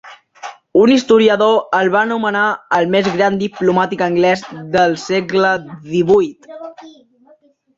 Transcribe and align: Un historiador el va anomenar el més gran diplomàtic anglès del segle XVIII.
Un 0.83 0.93
historiador 0.93 1.57
el 1.79 1.91
va 1.95 1.99
anomenar 2.07 2.45
el 2.79 2.89
més 2.95 3.09
gran 3.17 3.37
diplomàtic 3.43 4.01
anglès 4.09 4.43
del 4.77 4.97
segle 5.05 5.53
XVIII. 5.69 6.95